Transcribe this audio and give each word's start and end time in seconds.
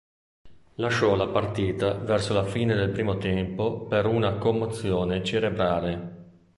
Lasciò 0.77 1.13
la 1.15 1.27
partita 1.27 1.93
verso 1.93 2.33
la 2.33 2.43
fine 2.43 2.73
del 2.73 2.89
primo 2.89 3.19
tempo 3.19 3.85
per 3.85 4.07
una 4.07 4.39
commozione 4.39 5.23
cerebrale. 5.23 6.39